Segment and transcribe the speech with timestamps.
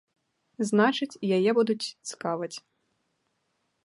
[0.69, 2.53] Значыць, яе будуць цкаваць.